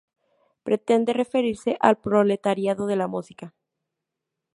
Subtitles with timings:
[0.63, 3.53] pretende referirse al proletariado de la música